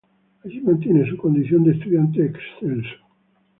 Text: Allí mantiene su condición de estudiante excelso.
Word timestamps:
Allí 0.43 0.59
mantiene 0.61 1.07
su 1.07 1.15
condición 1.15 1.63
de 1.63 1.73
estudiante 1.73 2.25
excelso. 2.25 3.05